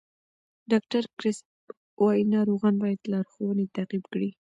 ډاکټر 0.71 1.03
کریسپ 1.17 1.47
وایي 2.03 2.23
ناروغان 2.33 2.75
باید 2.83 3.09
لارښوونې 3.11 3.65
تعقیب 3.75 4.03
کړي. 4.13 4.29